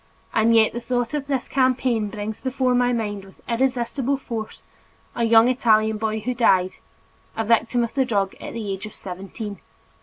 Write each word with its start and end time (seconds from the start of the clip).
And 0.33 0.55
yet 0.55 0.73
the 0.73 0.81
thought 0.81 1.13
of 1.13 1.27
this 1.27 1.47
campaign 1.47 2.07
brings 2.09 2.41
before 2.41 2.73
my 2.73 2.91
mind 2.91 3.23
with 3.23 3.39
irresistible 3.47 4.17
force, 4.17 4.63
a 5.15 5.25
young 5.25 5.47
Italian 5.47 5.97
boy 5.99 6.21
who 6.21 6.33
died, 6.33 6.71
a 7.37 7.43
victim 7.45 7.83
of 7.83 7.93
the 7.93 8.03
drug 8.03 8.33
at 8.41 8.53
the 8.53 8.71
age 8.73 8.87
of 8.87 8.95
seventeen. 8.95 9.59